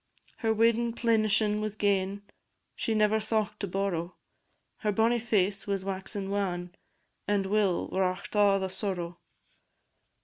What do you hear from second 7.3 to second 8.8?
Will wrought a' the